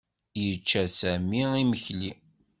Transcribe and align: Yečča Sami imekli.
Yečča 0.43 0.83
Sami 0.99 1.39
imekli. 1.63 2.11